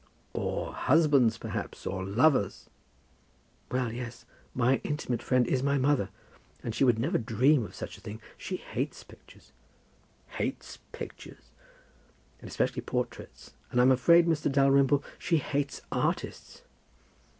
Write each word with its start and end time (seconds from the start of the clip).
"Or 0.33 0.73
husbands, 0.73 1.37
perhaps, 1.37 1.85
or 1.85 2.03
lovers?" 2.03 2.67
"Well, 3.69 3.93
yes; 3.93 4.25
my 4.55 4.81
intimate 4.83 5.21
friend 5.21 5.45
is 5.45 5.61
my 5.61 5.77
mother, 5.77 6.09
and 6.63 6.73
she 6.73 6.83
would 6.83 6.97
never 6.97 7.19
dream 7.19 7.63
of 7.63 7.75
such 7.75 7.99
a 7.99 8.01
thing. 8.01 8.19
She 8.35 8.55
hates 8.55 9.03
pictures." 9.03 9.51
"Hates 10.39 10.79
pictures!" 10.91 11.51
"And 12.39 12.49
especially 12.49 12.81
portraits. 12.81 13.53
And 13.69 13.79
I'm 13.79 13.91
afraid, 13.91 14.25
Mr. 14.27 14.51
Dalrymple, 14.51 15.03
she 15.19 15.37
hates 15.37 15.81
artists." 15.91 16.63